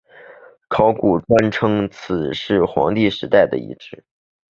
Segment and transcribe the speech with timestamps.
[0.67, 4.03] 考古专家称此城是黄帝时代的遗址。